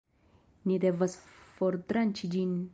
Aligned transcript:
Ni 0.71 0.79
devas 0.85 1.19
fortranĉi 1.61 2.35
ĝin 2.37 2.61